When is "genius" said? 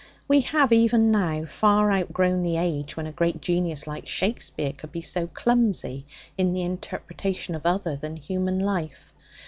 3.39-3.85